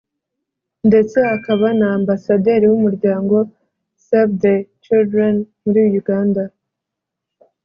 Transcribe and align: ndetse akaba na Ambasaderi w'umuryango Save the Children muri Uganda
ndetse 0.87 1.17
akaba 1.35 1.67
na 1.79 1.87
Ambasaderi 1.99 2.65
w'umuryango 2.67 3.35
Save 4.05 4.35
the 4.43 4.55
Children 4.83 5.35
muri 5.63 5.81
Uganda 6.01 6.43